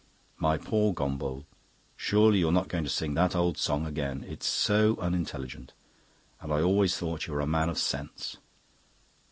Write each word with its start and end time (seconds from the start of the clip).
My 0.39 0.57
poor 0.57 0.95
Gombauld! 0.95 1.43
Surely 1.95 2.39
you're 2.39 2.51
not 2.51 2.69
going 2.69 2.83
to 2.85 2.89
sing 2.89 3.13
that 3.13 3.35
old 3.35 3.55
song 3.59 3.85
again. 3.85 4.25
It's 4.27 4.47
so 4.47 4.97
unintelligent, 4.99 5.73
and 6.41 6.51
I 6.51 6.59
always 6.59 6.97
thought 6.97 7.27
you 7.27 7.33
were 7.35 7.39
a 7.39 7.45
man 7.45 7.69
of 7.69 7.77
sense." 7.77 8.37